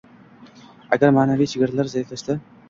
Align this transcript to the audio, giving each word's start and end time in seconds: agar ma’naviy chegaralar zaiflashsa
agar 0.95 1.13
ma’naviy 1.17 1.51
chegaralar 1.53 1.93
zaiflashsa 1.93 2.39